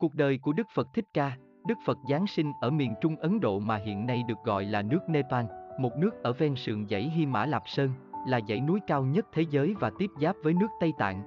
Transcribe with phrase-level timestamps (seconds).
[0.00, 3.40] Cuộc đời của Đức Phật Thích Ca, Đức Phật Giáng sinh ở miền Trung Ấn
[3.40, 5.44] Độ mà hiện nay được gọi là nước Nepal,
[5.78, 7.90] một nước ở ven sườn dãy Hy Mã Lạp Sơn,
[8.26, 11.22] là dãy núi cao nhất thế giới và tiếp giáp với nước Tây Tạng.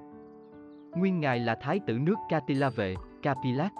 [0.96, 3.72] Nguyên ngài là Thái tử nước Katila Vệ, Kapilat.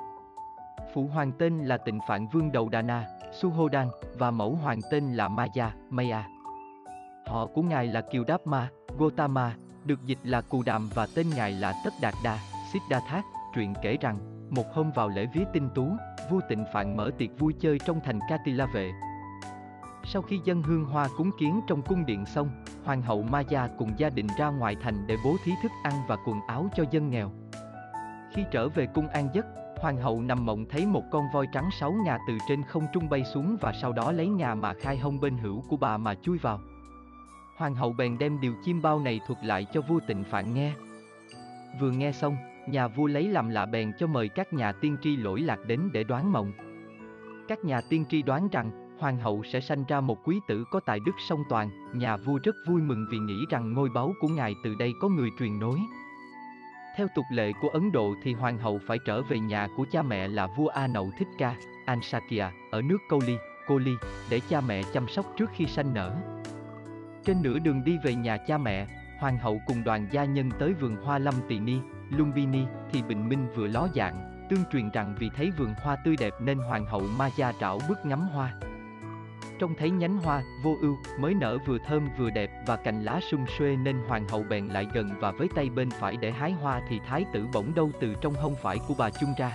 [0.95, 3.07] Phụ hoàng tên là Tịnh Phạn Vương Đầu Đà Na,
[3.41, 3.89] Suhodan
[4.19, 6.29] và mẫu hoàng tên là Maya, Maya.
[7.27, 8.69] Họ của ngài là Kiều Đáp Ma,
[8.99, 9.55] Gotama,
[9.85, 12.39] được dịch là Cù Đàm và tên ngài là Tất Đạt Đa,
[12.73, 13.23] Siddhartha.
[13.55, 15.89] Truyện kể rằng, một hôm vào lễ vía tinh tú,
[16.31, 18.93] vua Tịnh Phạn mở tiệc vui chơi trong thành Katila Vệ.
[20.05, 22.51] Sau khi dân hương hoa cúng kiến trong cung điện xong,
[22.85, 26.17] Hoàng hậu Maya cùng gia đình ra ngoài thành để bố thí thức ăn và
[26.27, 27.31] quần áo cho dân nghèo.
[28.35, 29.47] Khi trở về cung an giấc,
[29.81, 33.09] Hoàng hậu nằm mộng thấy một con voi trắng sáu ngà từ trên không trung
[33.09, 36.15] bay xuống và sau đó lấy ngà mà khai hông bên hữu của bà mà
[36.15, 36.61] chui vào.
[37.57, 40.73] Hoàng hậu bèn đem điều chim bao này thuật lại cho vua tịnh phạn nghe.
[41.81, 42.37] Vừa nghe xong,
[42.69, 45.81] nhà vua lấy làm lạ bèn cho mời các nhà tiên tri lỗi lạc đến
[45.93, 46.53] để đoán mộng.
[47.49, 50.81] Các nhà tiên tri đoán rằng, hoàng hậu sẽ sanh ra một quý tử có
[50.81, 54.29] tài đức song toàn, nhà vua rất vui mừng vì nghĩ rằng ngôi báu của
[54.29, 55.79] ngài từ đây có người truyền nối.
[56.97, 60.03] Theo tục lệ của Ấn Độ thì hoàng hậu phải trở về nhà của cha
[60.03, 61.57] mẹ là vua A Nậu Thích Ca,
[61.87, 63.93] Ansakya, ở nước Câu Ly, Cô Ly,
[64.31, 66.17] để cha mẹ chăm sóc trước khi sanh nở.
[67.25, 68.87] Trên nửa đường đi về nhà cha mẹ,
[69.21, 71.79] hoàng hậu cùng đoàn gia nhân tới vườn hoa Lâm Tỳ Ni,
[72.17, 76.17] Lumbini, thì bình minh vừa ló dạng, tương truyền rằng vì thấy vườn hoa tươi
[76.21, 78.55] đẹp nên hoàng hậu Maya trảo bước ngắm hoa.
[79.59, 83.21] Trông thấy nhánh hoa, vô ưu, mới nở vừa thơm vừa đẹp và cành lá
[83.31, 86.53] sum xuê nên hoàng hậu bèn lại gần và với tay bên phải để hái
[86.53, 89.53] hoa thì thái tử bỗng đâu từ trong hông phải của bà chung ra.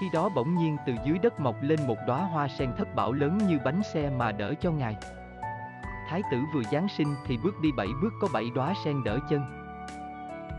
[0.00, 3.12] Khi đó bỗng nhiên từ dưới đất mọc lên một đóa hoa sen thất bảo
[3.12, 4.96] lớn như bánh xe mà đỡ cho ngài.
[6.08, 9.18] Thái tử vừa Giáng sinh thì bước đi bảy bước có bảy đóa sen đỡ
[9.30, 9.59] chân.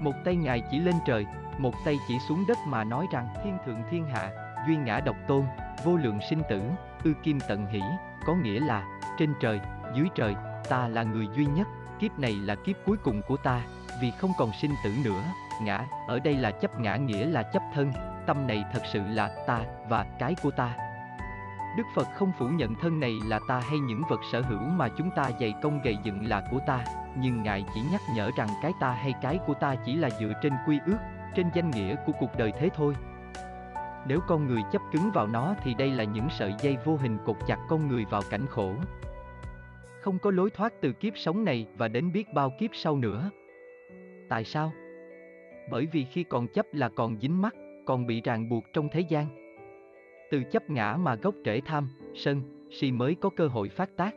[0.01, 1.25] Một tay ngài chỉ lên trời,
[1.57, 4.31] một tay chỉ xuống đất mà nói rằng thiên thượng thiên hạ,
[4.67, 5.45] duy ngã độc tôn,
[5.83, 6.61] vô lượng sinh tử,
[7.03, 7.81] ư kim tận hỷ,
[8.25, 9.59] có nghĩa là, trên trời,
[9.95, 10.35] dưới trời,
[10.69, 11.67] ta là người duy nhất,
[11.99, 13.61] kiếp này là kiếp cuối cùng của ta,
[14.01, 15.23] vì không còn sinh tử nữa,
[15.61, 17.91] ngã, ở đây là chấp ngã nghĩa là chấp thân,
[18.25, 20.90] tâm này thật sự là ta và cái của ta.
[21.77, 24.89] Đức Phật không phủ nhận thân này là ta hay những vật sở hữu mà
[24.97, 26.85] chúng ta dày công gầy dựng là của ta,
[27.17, 30.33] nhưng Ngài chỉ nhắc nhở rằng cái ta hay cái của ta chỉ là dựa
[30.41, 30.97] trên quy ước,
[31.35, 32.95] trên danh nghĩa của cuộc đời thế thôi.
[34.07, 37.17] Nếu con người chấp cứng vào nó thì đây là những sợi dây vô hình
[37.25, 38.73] cột chặt con người vào cảnh khổ.
[40.01, 43.29] Không có lối thoát từ kiếp sống này và đến biết bao kiếp sau nữa.
[44.29, 44.71] Tại sao?
[45.69, 47.55] Bởi vì khi còn chấp là còn dính mắc,
[47.85, 49.40] còn bị ràng buộc trong thế gian.
[50.31, 54.15] Từ chấp ngã mà gốc rễ tham, sân, si mới có cơ hội phát tác.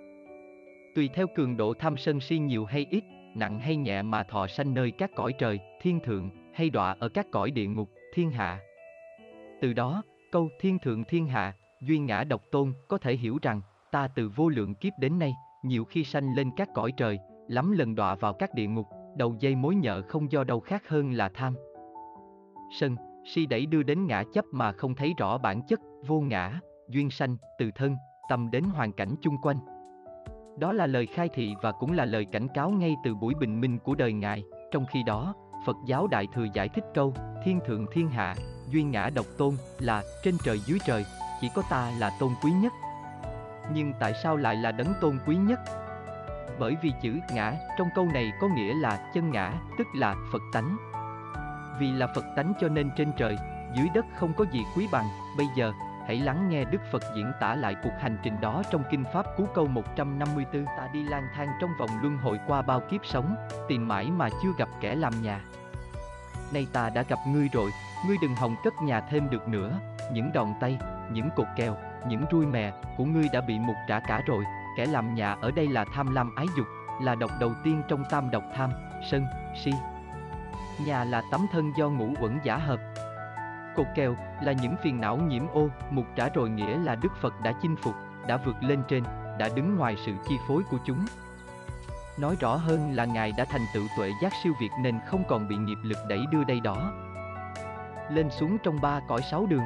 [0.94, 3.04] Tùy theo cường độ tham sân si nhiều hay ít,
[3.34, 7.08] nặng hay nhẹ mà thọ sanh nơi các cõi trời, thiên thượng, hay đọa ở
[7.08, 8.60] các cõi địa ngục, thiên hạ.
[9.60, 10.02] Từ đó,
[10.32, 13.60] câu thiên thượng thiên hạ, duyên ngã độc tôn có thể hiểu rằng,
[13.90, 15.32] ta từ vô lượng kiếp đến nay,
[15.64, 18.86] nhiều khi sanh lên các cõi trời, lắm lần đọa vào các địa ngục,
[19.16, 21.54] đầu dây mối nhợ không do đâu khác hơn là tham.
[22.80, 26.60] Sân, si đẩy đưa đến ngã chấp mà không thấy rõ bản chất, vô ngã,
[26.88, 27.96] duyên sanh, từ thân,
[28.28, 29.56] tâm đến hoàn cảnh chung quanh.
[30.58, 33.60] Đó là lời khai thị và cũng là lời cảnh cáo ngay từ buổi bình
[33.60, 35.34] minh của đời Ngài, trong khi đó,
[35.66, 37.14] Phật giáo Đại Thừa giải thích câu,
[37.44, 38.34] thiên thượng thiên hạ,
[38.70, 41.04] duyên ngã độc tôn, là, trên trời dưới trời,
[41.40, 42.72] chỉ có ta là tôn quý nhất.
[43.74, 45.60] Nhưng tại sao lại là đấng tôn quý nhất?
[46.58, 50.42] Bởi vì chữ ngã trong câu này có nghĩa là chân ngã, tức là Phật
[50.52, 50.93] tánh.
[51.78, 53.38] Vì là Phật tánh cho nên trên trời,
[53.74, 55.72] dưới đất không có gì quý bằng, bây giờ,
[56.06, 59.26] hãy lắng nghe Đức Phật diễn tả lại cuộc hành trình đó trong Kinh Pháp
[59.36, 63.36] Cú Câu 154 Ta đi lang thang trong vòng luân hồi qua bao kiếp sống,
[63.68, 65.40] tìm mãi mà chưa gặp kẻ làm nhà.
[66.52, 67.70] Nay ta đã gặp ngươi rồi,
[68.06, 69.78] ngươi đừng hòng cất nhà thêm được nữa,
[70.12, 70.78] những đòn tay,
[71.12, 71.76] những cột kèo,
[72.08, 74.44] những rui mè của ngươi đã bị mục trả cả rồi,
[74.76, 76.66] kẻ làm nhà ở đây là tham lam ái dục,
[77.02, 78.70] là độc đầu tiên trong tam độc tham,
[79.10, 79.26] sân,
[79.64, 79.72] si.
[80.78, 82.80] Nhà là tấm thân do ngũ uẩn giả hợp,
[83.76, 87.40] Cột kèo là những phiền não nhiễm ô, mục trả rồi nghĩa là Đức Phật
[87.40, 87.94] đã chinh phục,
[88.26, 89.02] đã vượt lên trên,
[89.38, 91.06] đã đứng ngoài sự chi phối của chúng.
[92.18, 95.48] Nói rõ hơn là Ngài đã thành tựu tuệ giác siêu việt nên không còn
[95.48, 96.92] bị nghiệp lực đẩy đưa đây đó.
[98.10, 99.64] Lên xuống trong ba cõi sáu đường.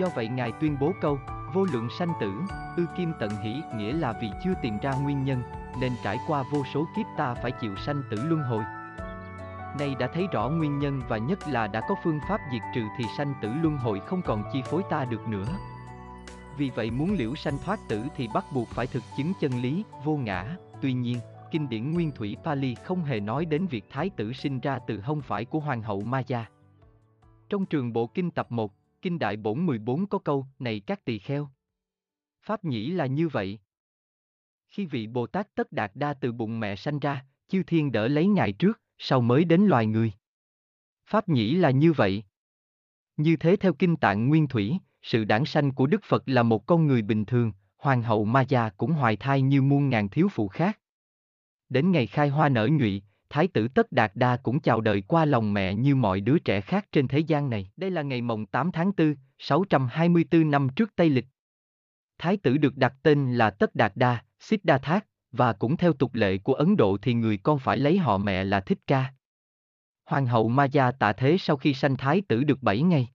[0.00, 1.18] Do vậy Ngài tuyên bố câu,
[1.54, 2.32] vô lượng sanh tử,
[2.76, 5.42] ư kim tận hỷ nghĩa là vì chưa tìm ra nguyên nhân,
[5.80, 8.64] nên trải qua vô số kiếp ta phải chịu sanh tử luân hồi.
[9.78, 12.82] Nay đã thấy rõ nguyên nhân và nhất là đã có phương pháp diệt trừ
[12.98, 15.58] thì sanh tử luân hồi không còn chi phối ta được nữa.
[16.58, 19.84] Vì vậy muốn liễu sanh thoát tử thì bắt buộc phải thực chứng chân lý,
[20.04, 20.56] vô ngã.
[20.82, 21.18] Tuy nhiên,
[21.50, 25.00] kinh điển Nguyên Thủy Pali không hề nói đến việc thái tử sinh ra từ
[25.00, 26.50] hông phải của hoàng hậu Maya.
[27.48, 28.72] Trong trường bộ kinh tập 1,
[29.02, 31.48] kinh đại bổn 14 có câu, này các tỳ kheo.
[32.42, 33.58] Pháp nhĩ là như vậy.
[34.68, 38.08] Khi vị Bồ Tát Tất Đạt Đa từ bụng mẹ sanh ra, chư thiên đỡ
[38.08, 40.12] lấy ngài trước, sau mới đến loài người.
[41.06, 42.24] Pháp nhĩ là như vậy.
[43.16, 46.66] Như thế theo kinh tạng Nguyên Thủy, sự đản sanh của Đức Phật là một
[46.66, 50.28] con người bình thường, hoàng hậu Ma Gia cũng hoài thai như muôn ngàn thiếu
[50.28, 50.78] phụ khác.
[51.68, 55.24] Đến ngày khai hoa nở nhụy, Thái tử Tất Đạt Đa cũng chào đời qua
[55.24, 57.70] lòng mẹ như mọi đứa trẻ khác trên thế gian này.
[57.76, 61.26] Đây là ngày mồng 8 tháng 4, 624 năm trước Tây Lịch.
[62.18, 65.00] Thái tử được đặt tên là Tất Đạt Đa, Siddhartha,
[65.32, 68.44] và cũng theo tục lệ của Ấn Độ thì người con phải lấy họ mẹ
[68.44, 69.12] là Thích Ca.
[70.06, 73.08] Hoàng hậu Maya tạ thế sau khi sanh thái tử được 7 ngày.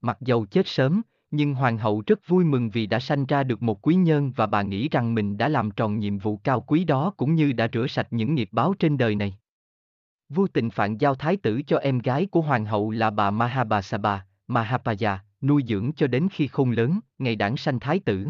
[0.00, 3.62] Mặc dầu chết sớm, nhưng hoàng hậu rất vui mừng vì đã sanh ra được
[3.62, 6.84] một quý nhân và bà nghĩ rằng mình đã làm tròn nhiệm vụ cao quý
[6.84, 9.36] đó cũng như đã rửa sạch những nghiệp báo trên đời này.
[10.28, 14.26] Vua tịnh phạn giao thái tử cho em gái của hoàng hậu là bà Mahabasaba,
[14.46, 18.28] Mahapaya, nuôi dưỡng cho đến khi khôn lớn, ngày đảng sanh thái tử.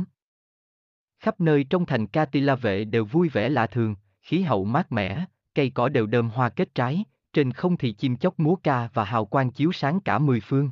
[1.26, 5.24] Khắp nơi trong thành Katila vệ đều vui vẻ lạ thường, khí hậu mát mẻ,
[5.54, 9.04] cây cỏ đều đơm hoa kết trái, trên không thì chim chóc múa ca và
[9.04, 10.70] hào quang chiếu sáng cả mười phương.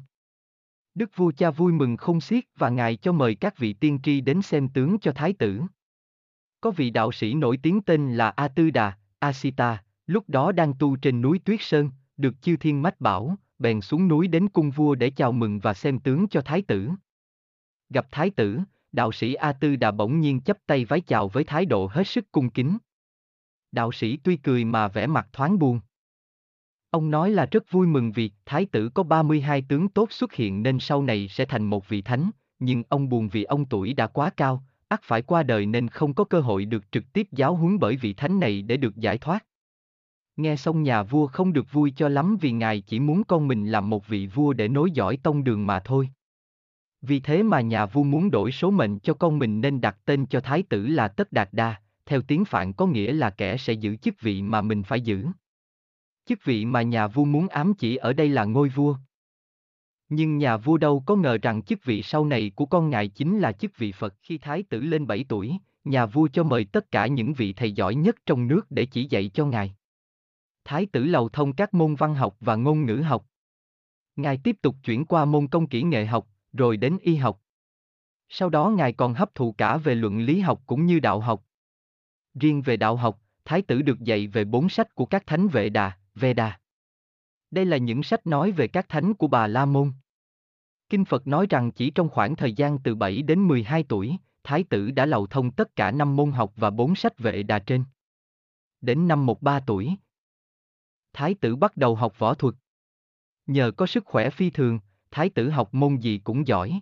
[0.95, 4.21] Đức vua cha vui mừng không xiết và ngài cho mời các vị tiên tri
[4.21, 5.63] đến xem tướng cho thái tử.
[6.61, 10.75] Có vị đạo sĩ nổi tiếng tên là A Tư Đà, Asita, lúc đó đang
[10.79, 14.71] tu trên núi Tuyết Sơn, được chư thiên mách bảo, bèn xuống núi đến cung
[14.71, 16.91] vua để chào mừng và xem tướng cho thái tử.
[17.91, 18.61] Gặp thái tử,
[18.95, 22.07] đạo sĩ A Tư đã bỗng nhiên chấp tay vái chào với thái độ hết
[22.07, 22.79] sức cung kính.
[23.73, 25.81] Đạo sĩ tuy cười mà vẻ mặt thoáng buồn.
[26.91, 30.63] Ông nói là rất vui mừng vì thái tử có 32 tướng tốt xuất hiện
[30.63, 34.07] nên sau này sẽ thành một vị thánh, nhưng ông buồn vì ông tuổi đã
[34.07, 37.55] quá cao, ắt phải qua đời nên không có cơ hội được trực tiếp giáo
[37.55, 39.45] huấn bởi vị thánh này để được giải thoát.
[40.37, 43.71] Nghe xong nhà vua không được vui cho lắm vì ngài chỉ muốn con mình
[43.71, 46.09] làm một vị vua để nối dõi tông đường mà thôi.
[47.07, 50.27] Vì thế mà nhà vua muốn đổi số mệnh cho con mình nên đặt tên
[50.27, 53.73] cho thái tử là Tất Đạt Đa, theo tiếng Phạn có nghĩa là kẻ sẽ
[53.73, 55.27] giữ chức vị mà mình phải giữ.
[56.27, 58.97] Chức vị mà nhà vua muốn ám chỉ ở đây là ngôi vua.
[60.09, 63.39] Nhưng nhà vua đâu có ngờ rằng chức vị sau này của con ngài chính
[63.39, 65.53] là chức vị Phật khi thái tử lên 7 tuổi,
[65.85, 69.07] nhà vua cho mời tất cả những vị thầy giỏi nhất trong nước để chỉ
[69.11, 69.77] dạy cho ngài.
[70.65, 73.27] Thái tử lầu thông các môn văn học và ngôn ngữ học.
[74.17, 77.41] Ngài tiếp tục chuyển qua môn công kỹ nghệ học, rồi đến y học.
[78.29, 81.45] Sau đó ngài còn hấp thụ cả về luận lý học cũng như đạo học.
[82.35, 85.69] Riêng về đạo học, Thái tử được dạy về bốn sách của các thánh vệ
[85.69, 86.61] đà, Veda.
[87.51, 89.93] Đây là những sách nói về các thánh của bà La Môn.
[90.89, 94.65] Kinh Phật nói rằng chỉ trong khoảng thời gian từ 7 đến 12 tuổi, Thái
[94.65, 97.85] tử đã lầu thông tất cả năm môn học và bốn sách vệ đà trên.
[98.81, 99.97] Đến năm 13 tuổi,
[101.13, 102.55] Thái tử bắt đầu học võ thuật.
[103.47, 104.79] Nhờ có sức khỏe phi thường,
[105.15, 106.81] Thái tử học môn gì cũng giỏi.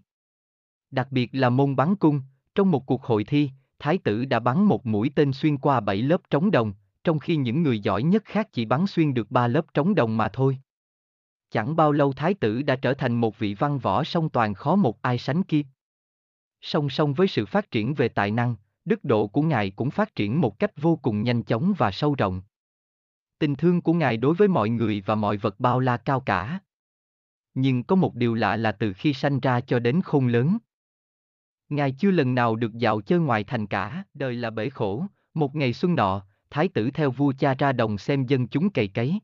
[0.91, 2.21] Đặc biệt là môn bắn cung,
[2.55, 5.97] trong một cuộc hội thi, Thái tử đã bắn một mũi tên xuyên qua bảy
[5.97, 6.73] lớp trống đồng,
[7.05, 10.17] trong khi những người giỏi nhất khác chỉ bắn xuyên được ba lớp trống đồng
[10.17, 10.59] mà thôi.
[11.51, 14.77] Chẳng bao lâu Thái tử đã trở thành một vị văn võ song toàn khó
[14.77, 15.67] một ai sánh kịp.
[16.61, 20.15] Song song với sự phát triển về tài năng, đức độ của ngài cũng phát
[20.15, 22.43] triển một cách vô cùng nhanh chóng và sâu rộng.
[23.39, 26.61] Tình thương của ngài đối với mọi người và mọi vật bao la cao cả.
[27.55, 30.59] Nhưng có một điều lạ là từ khi sanh ra cho đến khôn lớn.
[31.69, 35.55] Ngài chưa lần nào được dạo chơi ngoài thành cả, đời là bể khổ, một
[35.55, 39.21] ngày xuân nọ, thái tử theo vua cha ra đồng xem dân chúng cày cấy.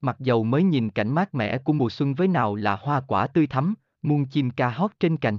[0.00, 3.26] Mặc dầu mới nhìn cảnh mát mẻ của mùa xuân với nào là hoa quả
[3.26, 5.38] tươi thắm, muôn chim ca hót trên cành.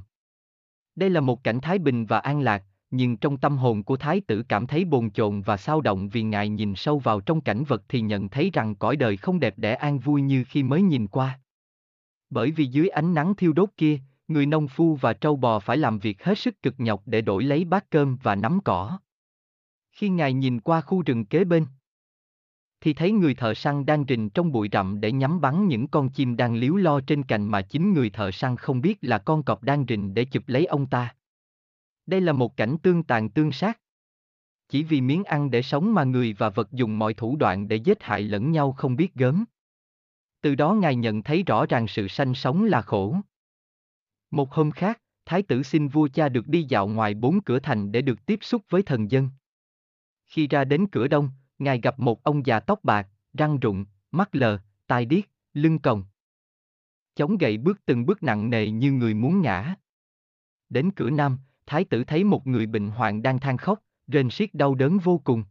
[0.96, 4.22] Đây là một cảnh thái bình và an lạc, nhưng trong tâm hồn của thái
[4.22, 7.64] tử cảm thấy bồn chồn và sao động vì ngài nhìn sâu vào trong cảnh
[7.64, 10.82] vật thì nhận thấy rằng cõi đời không đẹp đẽ an vui như khi mới
[10.82, 11.40] nhìn qua.
[12.30, 15.78] Bởi vì dưới ánh nắng thiêu đốt kia, người nông phu và trâu bò phải
[15.78, 19.00] làm việc hết sức cực nhọc để đổi lấy bát cơm và nắm cỏ.
[19.92, 21.66] Khi ngài nhìn qua khu rừng kế bên,
[22.82, 26.10] thì thấy người thợ săn đang rình trong bụi rậm để nhắm bắn những con
[26.10, 29.44] chim đang liếu lo trên cành mà chính người thợ săn không biết là con
[29.44, 31.16] cọp đang rình để chụp lấy ông ta.
[32.06, 33.80] Đây là một cảnh tương tàn tương sát.
[34.70, 37.76] Chỉ vì miếng ăn để sống mà người và vật dùng mọi thủ đoạn để
[37.76, 39.46] giết hại lẫn nhau không biết gớm.
[40.42, 43.16] Từ đó ngài nhận thấy rõ ràng sự sanh sống là khổ.
[44.32, 47.92] Một hôm khác, thái tử xin vua cha được đi dạo ngoài bốn cửa thành
[47.92, 49.30] để được tiếp xúc với thần dân.
[50.26, 51.30] Khi ra đến cửa đông,
[51.60, 56.04] ngài gặp một ông già tóc bạc, răng rụng, mắt lờ, tai điếc, lưng còng.
[57.16, 59.76] Chống gậy bước từng bước nặng nề như người muốn ngã.
[60.70, 64.54] Đến cửa nam, thái tử thấy một người bệnh hoạn đang than khóc, rên siết
[64.54, 65.44] đau đớn vô cùng.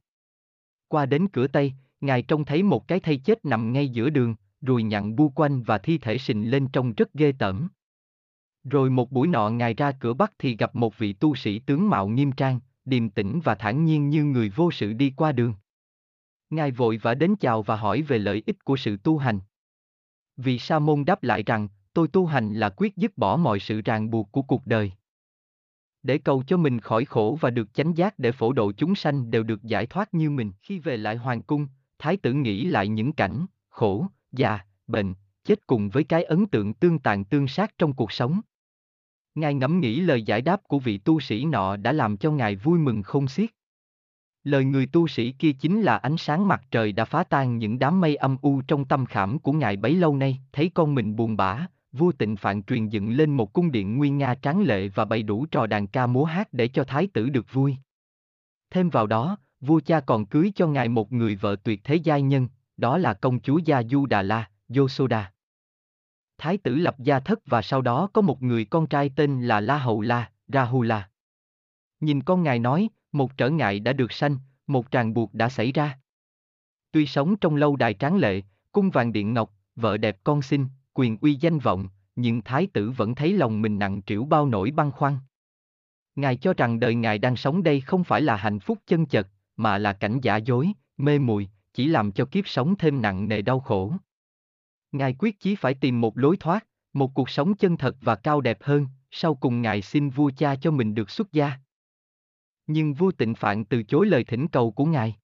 [0.89, 4.35] Qua đến cửa tây, ngài trông thấy một cái thây chết nằm ngay giữa đường,
[4.61, 7.69] ruồi nhặn bu quanh và thi thể sình lên trông rất ghê tởm.
[8.65, 11.91] Rồi một buổi nọ ngài ra cửa Bắc thì gặp một vị tu sĩ tướng
[11.91, 15.55] mạo nghiêm trang, điềm tĩnh và thản nhiên như người vô sự đi qua đường.
[16.51, 19.41] Ngài vội vã đến chào và hỏi về lợi ích của sự tu hành.
[20.37, 23.81] Vị Sa môn đáp lại rằng, tôi tu hành là quyết dứt bỏ mọi sự
[23.81, 24.93] ràng buộc của cuộc đời.
[26.03, 29.31] Để cầu cho mình khỏi khổ và được chánh giác để phổ độ chúng sanh
[29.31, 30.53] đều được giải thoát như mình.
[30.63, 31.67] Khi về lại hoàng cung,
[31.99, 36.75] thái tử nghĩ lại những cảnh, khổ, già, bệnh, chết cùng với cái ấn tượng
[36.75, 38.41] tương tàn tương sát trong cuộc sống.
[39.35, 42.57] Ngài ngẫm nghĩ lời giải đáp của vị tu sĩ nọ đã làm cho ngài
[42.57, 43.51] vui mừng không xiết.
[44.45, 47.79] Lời người tu sĩ kia chính là ánh sáng mặt trời đã phá tan những
[47.79, 51.17] đám mây âm u trong tâm khảm của ngài bấy lâu nay, thấy con mình
[51.17, 54.89] buồn bã, vua tịnh phạn truyền dựng lên một cung điện nguyên nga tráng lệ
[54.89, 57.77] và bày đủ trò đàn ca múa hát để cho thái tử được vui.
[58.71, 62.23] Thêm vào đó, vua cha còn cưới cho ngài một người vợ tuyệt thế giai
[62.23, 65.33] nhân, đó là công chúa Gia Du Đà La, Yosoda.
[66.39, 69.61] Thái tử lập gia thất và sau đó có một người con trai tên là
[69.61, 71.11] La Hậu La, Rahula.
[72.01, 75.73] Nhìn con ngài nói, một trở ngại đã được sanh, một tràng buộc đã xảy
[75.73, 75.99] ra.
[76.91, 78.43] Tuy sống trong lâu đài tráng lệ,
[78.73, 82.91] cung vàng điện ngọc, vợ đẹp con xinh, quyền uy danh vọng, nhưng thái tử
[82.91, 85.19] vẫn thấy lòng mình nặng trĩu bao nỗi băn khoăn.
[86.17, 89.29] Ngài cho rằng đời ngài đang sống đây không phải là hạnh phúc chân chật,
[89.57, 93.43] mà là cảnh giả dối, mê muội chỉ làm cho kiếp sống thêm nặng nề
[93.43, 93.93] đau khổ.
[94.93, 98.41] Ngài quyết chí phải tìm một lối thoát, một cuộc sống chân thật và cao
[98.41, 101.53] đẹp hơn, sau cùng Ngài xin vua cha cho mình được xuất gia.
[102.67, 105.17] Nhưng vua tịnh phạn từ chối lời thỉnh cầu của Ngài.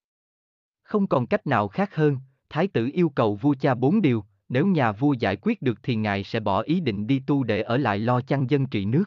[0.82, 4.66] Không còn cách nào khác hơn, Thái tử yêu cầu vua cha bốn điều, nếu
[4.66, 7.76] nhà vua giải quyết được thì Ngài sẽ bỏ ý định đi tu để ở
[7.76, 9.04] lại lo chăn dân trị nước.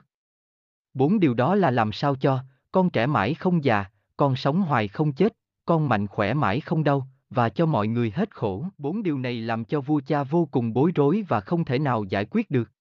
[0.93, 3.85] Bốn điều đó là làm sao cho, con trẻ mãi không già,
[4.17, 8.11] con sống hoài không chết, con mạnh khỏe mãi không đau, và cho mọi người
[8.15, 8.65] hết khổ.
[8.77, 12.03] Bốn điều này làm cho vua cha vô cùng bối rối và không thể nào
[12.03, 12.71] giải quyết được.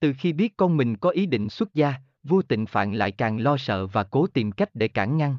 [0.00, 3.40] Từ khi biết con mình có ý định xuất gia, vua tịnh phạn lại càng
[3.40, 5.36] lo sợ và cố tìm cách để cản ngăn.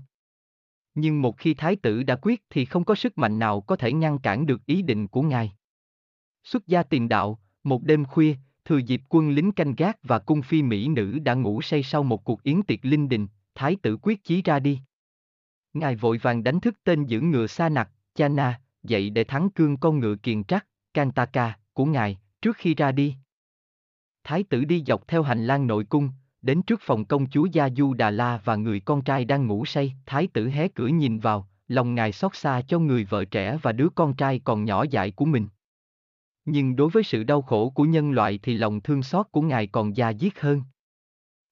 [0.96, 3.94] Nhưng một khi thái tử đã quyết thì không có sức mạnh nào có thể
[3.94, 5.52] ngăn cản được ý định của ngài.
[6.44, 10.42] Xuất gia tìm đạo, một đêm khuya, thừa dịp quân lính canh gác và cung
[10.42, 13.98] phi mỹ nữ đã ngủ say sau một cuộc yến tiệc linh đình, thái tử
[14.02, 14.80] quyết chí ra đi.
[15.74, 19.78] Ngài vội vàng đánh thức tên giữ ngựa xa nặc, Chana, dậy để thắng cương
[19.78, 23.16] con ngựa kiền trắc, Kantaka, của ngài, trước khi ra đi.
[24.24, 26.10] Thái tử đi dọc theo hành lang nội cung,
[26.42, 29.66] đến trước phòng công chúa Gia Du Đà La và người con trai đang ngủ
[29.66, 33.58] say, thái tử hé cửa nhìn vào, lòng ngài xót xa cho người vợ trẻ
[33.62, 35.48] và đứa con trai còn nhỏ dại của mình.
[36.46, 39.68] Nhưng đối với sự đau khổ của nhân loại thì lòng thương xót của ngài
[39.68, 40.62] còn da diết hơn.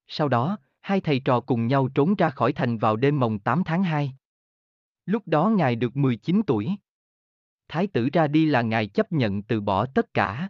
[0.08, 3.64] Sau đó, hai thầy trò cùng nhau trốn ra khỏi thành vào đêm mồng 8
[3.64, 4.14] tháng 2.
[5.06, 6.70] Lúc đó ngài được 19 tuổi.
[7.68, 10.50] Thái tử ra đi là ngài chấp nhận từ bỏ tất cả.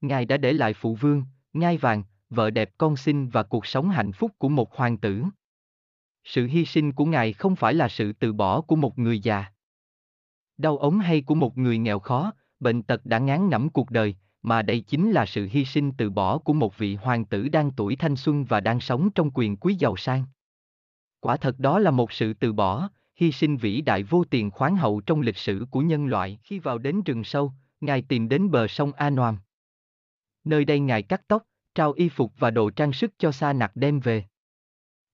[0.00, 3.88] Ngài đã để lại phụ vương, ngai vàng, vợ đẹp con sinh và cuộc sống
[3.88, 5.24] hạnh phúc của một hoàng tử.
[6.24, 9.44] Sự hy sinh của ngài không phải là sự từ bỏ của một người già.
[10.58, 14.16] Đau ống hay của một người nghèo khó, bệnh tật đã ngán ngẩm cuộc đời,
[14.42, 17.70] mà đây chính là sự hy sinh từ bỏ của một vị hoàng tử đang
[17.70, 20.24] tuổi thanh xuân và đang sống trong quyền quý giàu sang.
[21.20, 22.90] Quả thật đó là một sự từ bỏ,
[23.20, 26.38] hy sinh vĩ đại vô tiền khoáng hậu trong lịch sử của nhân loại.
[26.42, 29.38] Khi vào đến rừng sâu, Ngài tìm đến bờ sông A Noam.
[30.44, 31.42] Nơi đây Ngài cắt tóc,
[31.74, 34.24] trao y phục và đồ trang sức cho Sa Nặc đem về.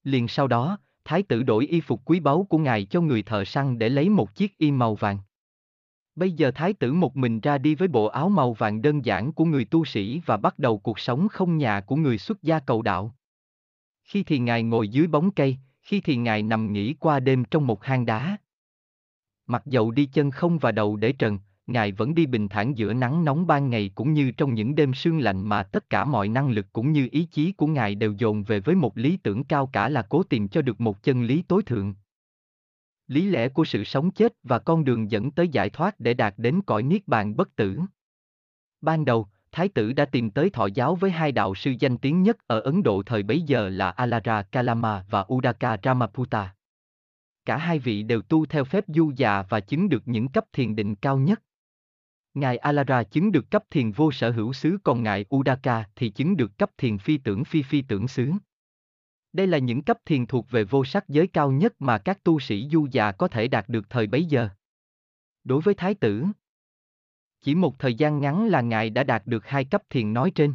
[0.02, 3.44] Liền sau đó, Thái tử đổi y phục quý báu của Ngài cho người thợ
[3.44, 5.18] săn để lấy một chiếc y màu vàng.
[6.14, 9.32] Bây giờ Thái tử một mình ra đi với bộ áo màu vàng đơn giản
[9.32, 12.58] của người tu sĩ và bắt đầu cuộc sống không nhà của người xuất gia
[12.58, 13.14] cầu đạo.
[14.04, 17.66] Khi thì Ngài ngồi dưới bóng cây, khi thì ngài nằm nghỉ qua đêm trong
[17.66, 18.36] một hang đá.
[19.46, 22.92] Mặc dầu đi chân không và đầu để trần, ngài vẫn đi bình thản giữa
[22.92, 26.28] nắng nóng ban ngày cũng như trong những đêm sương lạnh mà tất cả mọi
[26.28, 29.44] năng lực cũng như ý chí của ngài đều dồn về với một lý tưởng
[29.44, 31.94] cao cả là cố tìm cho được một chân lý tối thượng.
[33.06, 36.34] Lý lẽ của sự sống chết và con đường dẫn tới giải thoát để đạt
[36.36, 37.80] đến cõi niết bàn bất tử.
[38.80, 42.22] Ban đầu, Thái tử đã tìm tới thọ giáo với hai đạo sư danh tiếng
[42.22, 46.54] nhất ở Ấn Độ thời bấy giờ là Alara Kalama và Udaka Ramaputta.
[47.44, 50.76] Cả hai vị đều tu theo phép du già và chứng được những cấp thiền
[50.76, 51.42] định cao nhất.
[52.34, 56.36] Ngài Alara chứng được cấp thiền vô sở hữu xứ còn Ngài Udaka thì chứng
[56.36, 58.32] được cấp thiền phi tưởng phi phi tưởng xứ.
[59.32, 62.40] Đây là những cấp thiền thuộc về vô sắc giới cao nhất mà các tu
[62.40, 64.48] sĩ du già có thể đạt được thời bấy giờ.
[65.44, 66.24] Đối với Thái tử,
[67.46, 70.54] chỉ một thời gian ngắn là Ngài đã đạt được hai cấp thiền nói trên.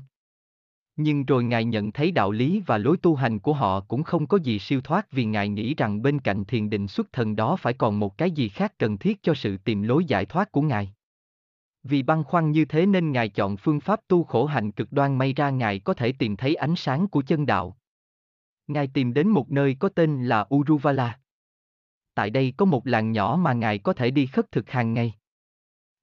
[0.95, 4.27] Nhưng rồi Ngài nhận thấy đạo lý và lối tu hành của họ cũng không
[4.27, 7.55] có gì siêu thoát vì Ngài nghĩ rằng bên cạnh thiền định xuất thần đó
[7.55, 10.61] phải còn một cái gì khác cần thiết cho sự tìm lối giải thoát của
[10.61, 10.93] Ngài.
[11.83, 15.17] Vì băn khoăn như thế nên Ngài chọn phương pháp tu khổ hạnh cực đoan
[15.17, 17.77] may ra Ngài có thể tìm thấy ánh sáng của chân đạo.
[18.67, 21.19] Ngài tìm đến một nơi có tên là Uruvala.
[22.13, 25.13] Tại đây có một làng nhỏ mà Ngài có thể đi khất thực hàng ngày.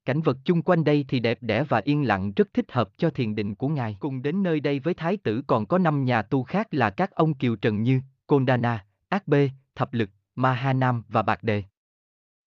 [0.09, 3.09] Cảnh vật chung quanh đây thì đẹp đẽ và yên lặng rất thích hợp cho
[3.09, 3.97] thiền định của Ngài.
[3.99, 7.11] Cùng đến nơi đây với Thái tử còn có năm nhà tu khác là các
[7.11, 11.63] ông Kiều Trần Như, Kondana, Ác Bê, Thập Lực, Mahanam và Bạc Đề.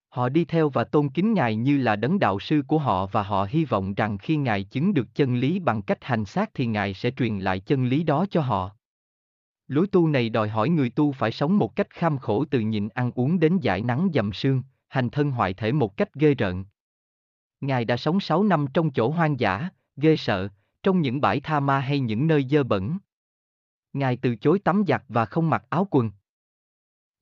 [0.08, 3.22] Họ đi theo và tôn kính Ngài như là đấng đạo sư của họ và
[3.22, 6.66] họ hy vọng rằng khi Ngài chứng được chân lý bằng cách hành xác thì
[6.66, 8.70] Ngài sẽ truyền lại chân lý đó cho họ.
[9.68, 12.88] Lối tu này đòi hỏi người tu phải sống một cách kham khổ từ nhịn
[12.88, 16.64] ăn uống đến giải nắng dầm sương, hành thân hoại thể một cách ghê rợn.
[17.62, 20.48] Ngài đã sống 6 năm trong chỗ hoang dã, ghê sợ,
[20.82, 22.98] trong những bãi tha ma hay những nơi dơ bẩn.
[23.92, 26.10] Ngài từ chối tắm giặt và không mặc áo quần.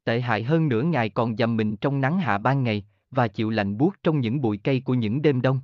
[0.04, 3.50] Tệ hại hơn nữa Ngài còn dầm mình trong nắng hạ ban ngày, và chịu
[3.50, 5.60] lạnh buốt trong những bụi cây của những đêm đông.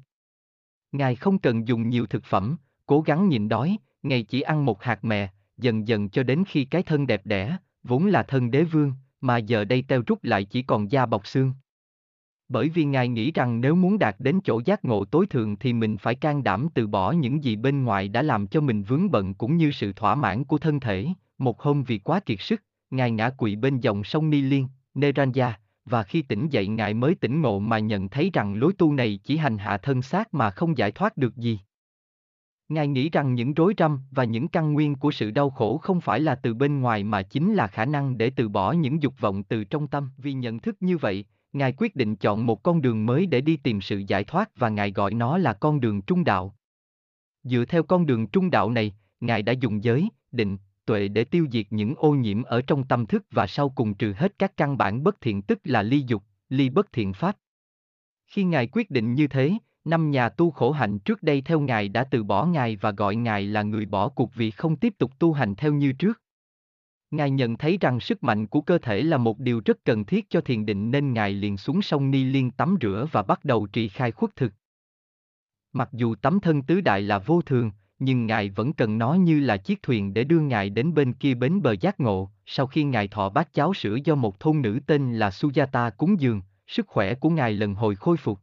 [0.92, 2.56] Ngài không cần dùng nhiều thực phẩm,
[2.86, 6.64] cố gắng nhịn đói, Ngài chỉ ăn một hạt mè, dần dần cho đến khi
[6.64, 10.44] cái thân đẹp đẽ, vốn là thân đế vương, mà giờ đây teo rút lại
[10.44, 11.52] chỉ còn da bọc xương.
[12.48, 15.72] Bởi vì Ngài nghĩ rằng nếu muốn đạt đến chỗ giác ngộ tối thượng thì
[15.72, 19.10] mình phải can đảm từ bỏ những gì bên ngoài đã làm cho mình vướng
[19.10, 21.06] bận cũng như sự thỏa mãn của thân thể.
[21.38, 25.50] Một hôm vì quá kiệt sức, Ngài ngã quỵ bên dòng sông Ni Liên, Neranja,
[25.84, 29.20] và khi tỉnh dậy Ngài mới tỉnh ngộ mà nhận thấy rằng lối tu này
[29.24, 31.60] chỉ hành hạ thân xác mà không giải thoát được gì.
[32.68, 36.00] Ngài nghĩ rằng những rối rắm và những căn nguyên của sự đau khổ không
[36.00, 39.14] phải là từ bên ngoài mà chính là khả năng để từ bỏ những dục
[39.20, 40.10] vọng từ trong tâm.
[40.16, 41.24] Vì nhận thức như vậy,
[41.56, 44.68] Ngài quyết định chọn một con đường mới để đi tìm sự giải thoát và
[44.68, 46.56] Ngài gọi nó là con đường trung đạo.
[47.42, 51.46] Dựa theo con đường trung đạo này, Ngài đã dùng giới, định, tuệ để tiêu
[51.52, 54.78] diệt những ô nhiễm ở trong tâm thức và sau cùng trừ hết các căn
[54.78, 57.36] bản bất thiện tức là ly dục, ly bất thiện pháp.
[58.26, 59.52] Khi Ngài quyết định như thế,
[59.84, 63.16] năm nhà tu khổ hạnh trước đây theo Ngài đã từ bỏ Ngài và gọi
[63.16, 66.22] Ngài là người bỏ cuộc vì không tiếp tục tu hành theo như trước.
[67.10, 70.30] Ngài nhận thấy rằng sức mạnh của cơ thể là một điều rất cần thiết
[70.30, 73.66] cho thiền định nên Ngài liền xuống sông Ni Liên tắm rửa và bắt đầu
[73.66, 74.52] trì khai khuất thực.
[75.72, 79.40] Mặc dù tấm thân tứ đại là vô thường, nhưng Ngài vẫn cần nó như
[79.40, 82.30] là chiếc thuyền để đưa Ngài đến bên kia bến bờ giác ngộ.
[82.46, 86.20] Sau khi Ngài thọ bát cháo sữa do một thôn nữ tên là Sujata cúng
[86.20, 88.40] dường, sức khỏe của Ngài lần hồi khôi phục.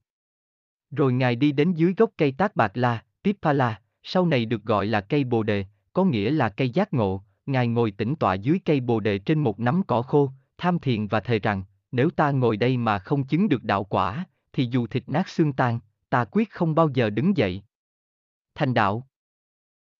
[0.91, 4.85] Rồi Ngài đi đến dưới gốc cây tác bạc la, Pipala, sau này được gọi
[4.85, 8.60] là cây bồ đề, có nghĩa là cây giác ngộ, Ngài ngồi tĩnh tọa dưới
[8.65, 12.32] cây bồ đề trên một nắm cỏ khô, tham thiền và thề rằng, nếu ta
[12.32, 15.79] ngồi đây mà không chứng được đạo quả, thì dù thịt nát xương tan,
[16.10, 17.63] ta quyết không bao giờ đứng dậy.
[18.56, 19.08] Thành đạo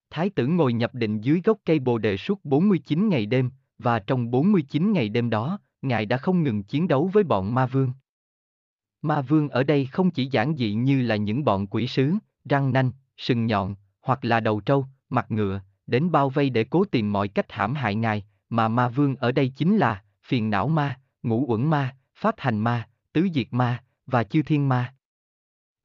[0.10, 4.00] Thái tử ngồi nhập định dưới gốc cây bồ đề suốt 49 ngày đêm, và
[4.00, 7.92] trong 49 ngày đêm đó, Ngài đã không ngừng chiến đấu với bọn ma vương.
[9.02, 12.14] Ma vương ở đây không chỉ giản dị như là những bọn quỷ sứ,
[12.46, 15.62] răng nanh, sừng nhọn, hoặc là đầu trâu, mặt ngựa,
[15.94, 19.32] đến bao vây để cố tìm mọi cách hãm hại ngài, mà ma vương ở
[19.32, 23.84] đây chính là phiền não ma, ngũ uẩn ma, pháp hành ma, tứ diệt ma
[24.06, 24.94] và chư thiên ma.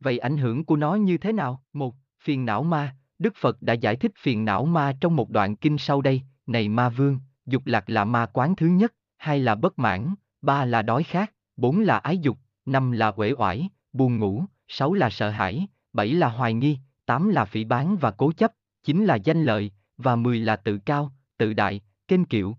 [0.01, 1.63] Vậy ảnh hưởng của nó như thế nào?
[1.73, 5.57] Một, phiền não ma, Đức Phật đã giải thích phiền não ma trong một đoạn
[5.57, 9.55] kinh sau đây, này ma vương, dục lạc là ma quán thứ nhất, hai là
[9.55, 14.19] bất mãn, ba là đói khát, bốn là ái dục, năm là uể oải, buồn
[14.19, 18.33] ngủ, sáu là sợ hãi, bảy là hoài nghi, tám là phỉ bán và cố
[18.33, 18.53] chấp,
[18.85, 22.57] chín là danh lợi, và mười là tự cao, tự đại, kênh kiệu.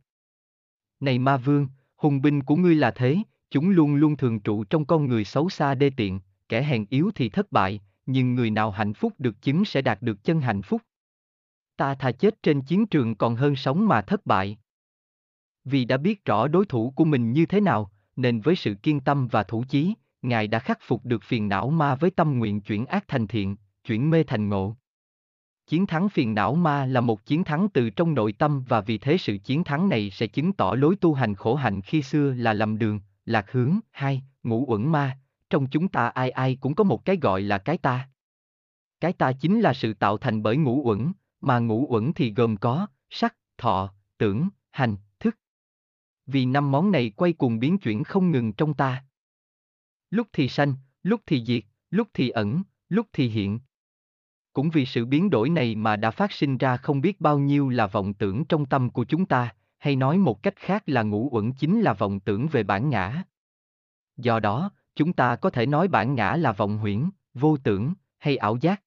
[0.99, 3.17] Này ma vương, hùng binh của ngươi là thế,
[3.49, 7.11] chúng luôn luôn thường trụ trong con người xấu xa đê tiện, kẻ hèn yếu
[7.15, 10.61] thì thất bại, nhưng người nào hạnh phúc được chứng sẽ đạt được chân hạnh
[10.61, 10.81] phúc.
[11.77, 14.57] Ta thà chết trên chiến trường còn hơn sống mà thất bại.
[15.63, 18.99] Vì đã biết rõ đối thủ của mình như thế nào, nên với sự kiên
[18.99, 22.61] tâm và thủ chí, Ngài đã khắc phục được phiền não ma với tâm nguyện
[22.61, 24.75] chuyển ác thành thiện, chuyển mê thành ngộ.
[25.69, 28.97] Chiến thắng phiền não ma là một chiến thắng từ trong nội tâm và vì
[28.97, 32.33] thế sự chiến thắng này sẽ chứng tỏ lối tu hành khổ hạnh khi xưa
[32.33, 33.79] là lầm đường, lạc hướng.
[33.91, 37.57] Hai, ngũ uẩn ma, trong chúng ta ai ai cũng có một cái gọi là
[37.57, 38.09] cái ta.
[38.99, 42.57] Cái ta chính là sự tạo thành bởi ngũ uẩn, mà ngũ uẩn thì gồm
[42.57, 45.35] có sắc, thọ, tưởng, hành, thức.
[46.25, 49.05] Vì năm món này quay cuồng biến chuyển không ngừng trong ta.
[50.09, 53.59] Lúc thì sanh, lúc thì diệt, lúc thì ẩn, lúc thì hiện.
[54.59, 57.69] Cũng vì sự biến đổi này mà đã phát sinh ra không biết bao nhiêu
[57.69, 61.29] là vọng tưởng trong tâm của chúng ta, hay nói một cách khác là ngũ
[61.31, 63.23] uẩn chính là vọng tưởng về bản ngã.
[64.17, 68.37] Do đó, chúng ta có thể nói bản ngã là vọng huyễn, vô tưởng, hay
[68.37, 68.81] ảo giác.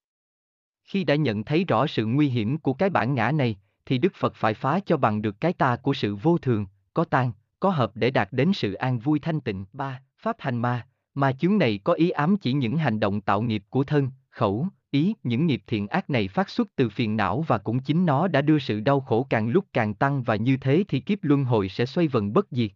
[0.84, 3.56] Khi đã nhận thấy rõ sự nguy hiểm của cái bản ngã này,
[3.86, 7.04] thì Đức Phật phải phá cho bằng được cái ta của sự vô thường, có
[7.04, 9.64] tan, có hợp để đạt đến sự an vui thanh tịnh.
[9.72, 13.42] Ba, Pháp hành ma, ma chướng này có ý ám chỉ những hành động tạo
[13.42, 17.44] nghiệp của thân, khẩu, ý, những nghiệp thiện ác này phát xuất từ phiền não
[17.46, 20.56] và cũng chính nó đã đưa sự đau khổ càng lúc càng tăng và như
[20.56, 22.70] thế thì kiếp luân hồi sẽ xoay vần bất diệt.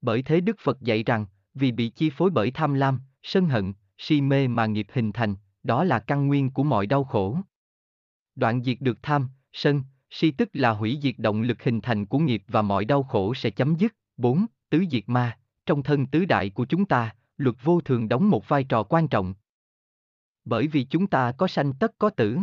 [0.00, 3.72] Bởi thế Đức Phật dạy rằng, vì bị chi phối bởi tham lam, sân hận,
[3.98, 7.38] si mê mà nghiệp hình thành, đó là căn nguyên của mọi đau khổ.
[8.34, 12.18] Đoạn diệt được tham, sân, si tức là hủy diệt động lực hình thành của
[12.18, 13.94] nghiệp và mọi đau khổ sẽ chấm dứt.
[14.16, 14.46] 4.
[14.70, 18.48] Tứ diệt ma, trong thân tứ đại của chúng ta, luật vô thường đóng một
[18.48, 19.34] vai trò quan trọng.
[20.50, 22.38] Bởi vì chúng ta có sanh tất có tử.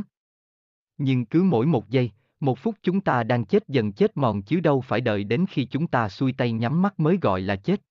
[0.98, 4.60] Nhưng cứ mỗi một giây, một phút chúng ta đang chết dần chết mòn chứ
[4.60, 7.82] đâu phải đợi đến khi chúng ta xuôi tay nhắm mắt mới gọi là chết.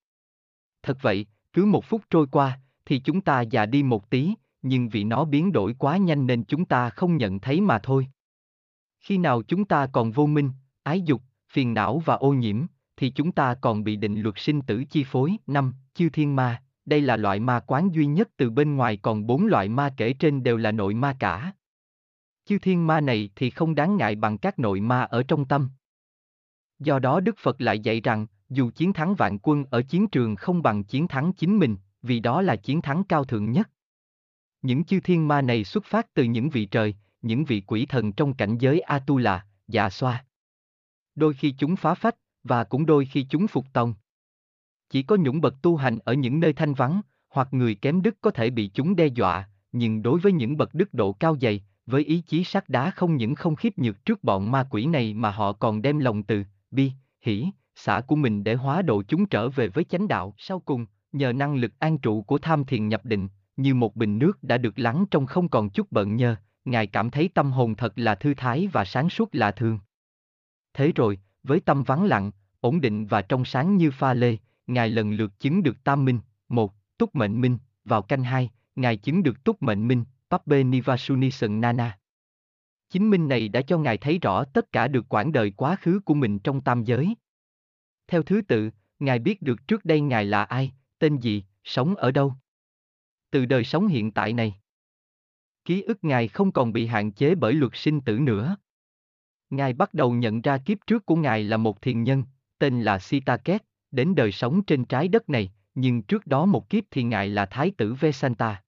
[0.82, 4.88] Thật vậy, cứ một phút trôi qua, thì chúng ta già đi một tí, nhưng
[4.88, 8.06] vì nó biến đổi quá nhanh nên chúng ta không nhận thấy mà thôi.
[9.00, 10.50] Khi nào chúng ta còn vô minh,
[10.82, 14.62] ái dục, phiền não và ô nhiễm, thì chúng ta còn bị định luật sinh
[14.62, 15.36] tử chi phối.
[15.46, 19.26] Năm, chư thiên ma, đây là loại ma quán duy nhất từ bên ngoài còn
[19.26, 21.52] bốn loại ma kể trên đều là nội ma cả.
[22.44, 25.70] Chư thiên ma này thì không đáng ngại bằng các nội ma ở trong tâm.
[26.78, 30.36] Do đó Đức Phật lại dạy rằng, dù chiến thắng vạn quân ở chiến trường
[30.36, 33.70] không bằng chiến thắng chính mình, vì đó là chiến thắng cao thượng nhất.
[34.62, 38.12] Những chư thiên ma này xuất phát từ những vị trời, những vị quỷ thần
[38.12, 40.24] trong cảnh giới Atula, dạ xoa.
[41.14, 43.94] Đôi khi chúng phá phách, và cũng đôi khi chúng phục tòng.
[44.90, 48.16] Chỉ có những bậc tu hành ở những nơi thanh vắng, hoặc người kém đức
[48.20, 51.64] có thể bị chúng đe dọa, nhưng đối với những bậc đức độ cao dày,
[51.86, 55.14] với ý chí sắt đá không những không khiếp nhược trước bọn ma quỷ này
[55.14, 59.26] mà họ còn đem lòng từ, bi, hỷ, xã của mình để hóa độ chúng
[59.26, 60.34] trở về với chánh đạo.
[60.38, 64.18] Sau cùng, nhờ năng lực an trụ của tham thiền nhập định, như một bình
[64.18, 67.74] nước đã được lắng trong không còn chút bận nhơ, Ngài cảm thấy tâm hồn
[67.74, 69.78] thật là thư thái và sáng suốt lạ thường.
[70.74, 74.88] Thế rồi, với tâm vắng lặng, ổn định và trong sáng như pha lê, Ngài
[74.88, 79.22] lần lượt chứng được tam minh, một, túc mệnh minh, vào canh hai, Ngài chứng
[79.22, 81.98] được túc mệnh minh, Pape Nivasunishan Nana.
[82.90, 86.00] Chính minh này đã cho Ngài thấy rõ tất cả được quãng đời quá khứ
[86.04, 87.14] của mình trong tam giới.
[88.06, 92.10] Theo thứ tự, Ngài biết được trước đây Ngài là ai, tên gì, sống ở
[92.10, 92.34] đâu.
[93.30, 94.60] Từ đời sống hiện tại này,
[95.64, 98.56] ký ức Ngài không còn bị hạn chế bởi luật sinh tử nữa.
[99.50, 102.24] Ngài bắt đầu nhận ra kiếp trước của Ngài là một thiền nhân,
[102.58, 103.62] tên là Sitaket,
[103.96, 107.46] đến đời sống trên trái đất này, nhưng trước đó một kiếp thì Ngài là
[107.46, 108.62] Thái tử Vesanta.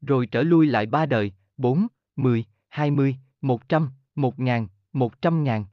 [0.00, 5.22] Rồi trở lui lại ba đời, bốn, mười, hai mươi, một trăm, một ngàn, một
[5.22, 5.64] trăm ngàn.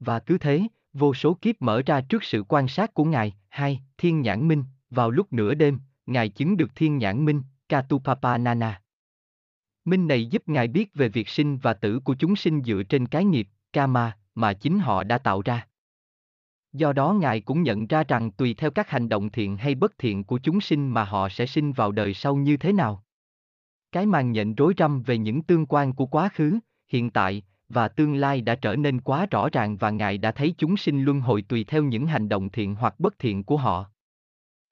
[0.00, 3.34] Và cứ thế, vô số kiếp mở ra trước sự quan sát của Ngài.
[3.48, 8.38] Hai, Thiên Nhãn Minh, vào lúc nửa đêm, Ngài chứng được Thiên Nhãn Minh, Katupapa
[8.38, 8.82] Nana.
[9.84, 13.06] Minh này giúp Ngài biết về việc sinh và tử của chúng sinh dựa trên
[13.06, 15.66] cái nghiệp, karma, mà chính họ đã tạo ra.
[16.72, 19.98] Do đó Ngài cũng nhận ra rằng tùy theo các hành động thiện hay bất
[19.98, 23.04] thiện của chúng sinh mà họ sẽ sinh vào đời sau như thế nào.
[23.92, 26.58] Cái màn nhận rối rắm về những tương quan của quá khứ,
[26.88, 30.54] hiện tại, và tương lai đã trở nên quá rõ ràng và Ngài đã thấy
[30.58, 33.86] chúng sinh luân hồi tùy theo những hành động thiện hoặc bất thiện của họ.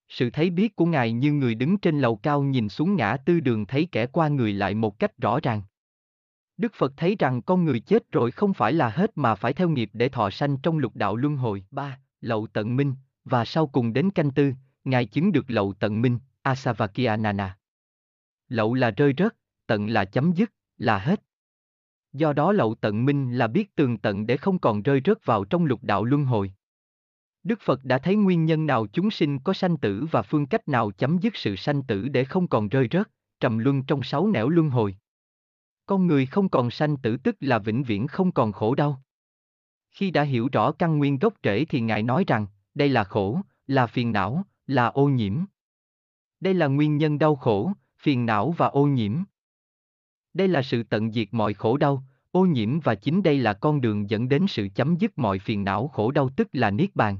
[0.08, 3.40] Sự thấy biết của Ngài như người đứng trên lầu cao nhìn xuống ngã tư
[3.40, 5.62] đường thấy kẻ qua người lại một cách rõ ràng.
[6.60, 9.68] Đức Phật thấy rằng con người chết rồi không phải là hết mà phải theo
[9.68, 11.64] nghiệp để thọ sanh trong lục đạo luân hồi.
[11.70, 11.98] 3.
[12.20, 12.94] Lậu tận minh,
[13.24, 14.52] và sau cùng đến canh tư,
[14.84, 17.58] Ngài chứng được lậu tận minh, Asavakiyanana.
[18.48, 21.22] Lậu là rơi rớt, tận là chấm dứt, là hết.
[22.12, 25.44] Do đó lậu tận minh là biết tường tận để không còn rơi rớt vào
[25.44, 26.52] trong lục đạo luân hồi.
[27.42, 30.68] Đức Phật đã thấy nguyên nhân nào chúng sinh có sanh tử và phương cách
[30.68, 33.08] nào chấm dứt sự sanh tử để không còn rơi rớt,
[33.40, 34.96] trầm luân trong sáu nẻo luân hồi.
[35.90, 39.02] Con người không còn sanh tử tức là vĩnh viễn không còn khổ đau.
[39.90, 43.40] Khi đã hiểu rõ căn nguyên gốc rễ thì Ngài nói rằng, đây là khổ,
[43.66, 45.44] là phiền não, là ô nhiễm.
[46.40, 49.22] Đây là nguyên nhân đau khổ, phiền não và ô nhiễm.
[50.34, 53.80] Đây là sự tận diệt mọi khổ đau, ô nhiễm và chính đây là con
[53.80, 57.18] đường dẫn đến sự chấm dứt mọi phiền não khổ đau tức là Niết Bàn.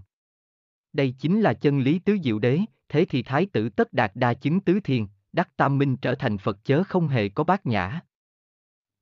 [0.93, 4.35] Đây chính là chân lý tứ diệu đế, thế thì thái tử tất đạt đa
[4.35, 8.01] chứng tứ thiền, đắc tam minh trở thành Phật chớ không hề có bát nhã.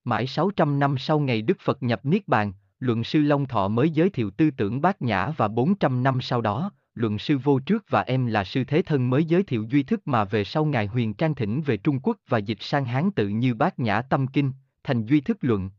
[0.08, 3.90] Mãi 600 năm sau ngày Đức Phật nhập Niết Bàn, luận sư Long Thọ mới
[3.90, 7.84] giới thiệu tư tưởng bát nhã và 400 năm sau đó, luận sư Vô Trước
[7.88, 10.86] và em là sư Thế Thân mới giới thiệu duy thức mà về sau ngài
[10.86, 14.26] huyền trang thỉnh về Trung Quốc và dịch sang Hán tự như bát nhã tâm
[14.26, 14.52] kinh,
[14.84, 15.70] thành duy thức luận.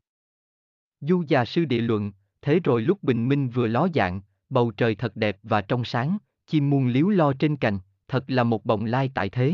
[1.01, 2.11] Du già sư địa luận,
[2.41, 6.17] thế rồi lúc bình minh vừa ló dạng, bầu trời thật đẹp và trong sáng,
[6.47, 9.53] chim muôn liếu lo trên cành, thật là một bồng lai tại thế.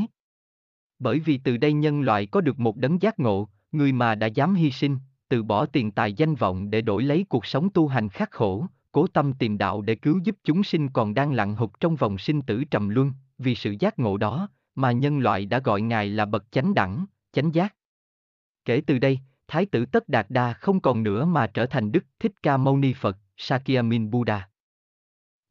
[0.99, 4.27] Bởi vì từ đây nhân loại có được một đấng giác ngộ, người mà đã
[4.27, 4.97] dám hy sinh,
[5.29, 8.65] từ bỏ tiền tài danh vọng để đổi lấy cuộc sống tu hành khắc khổ,
[8.91, 12.17] cố tâm tìm đạo để cứu giúp chúng sinh còn đang lặng hụt trong vòng
[12.17, 16.09] sinh tử trầm luân, vì sự giác ngộ đó, mà nhân loại đã gọi Ngài
[16.09, 17.75] là bậc chánh đẳng, chánh giác.
[18.65, 22.05] Kể từ đây, Thái tử Tất Đạt Đa không còn nữa mà trở thành Đức
[22.19, 24.49] Thích Ca Mâu Ni Phật, Sakyamin Buddha.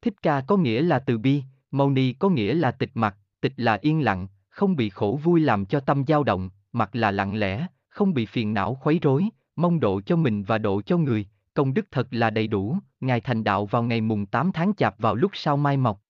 [0.02, 3.52] Thích Ca có nghĩa là từ bi, Mâu Ni có nghĩa là tịch mặt, tịch
[3.56, 7.34] là yên lặng, không bị khổ vui làm cho tâm dao động, mặt là lặng
[7.34, 11.26] lẽ, không bị phiền não khuấy rối, mong độ cho mình và độ cho người,
[11.54, 14.98] công đức thật là đầy đủ, Ngài thành đạo vào ngày mùng 8 tháng chạp
[14.98, 16.00] vào lúc sau mai mọc.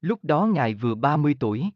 [0.00, 1.70] Lúc đó Ngài vừa 30 tuổi.